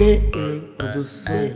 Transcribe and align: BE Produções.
BE 0.00 0.18
Produções. 0.78 1.52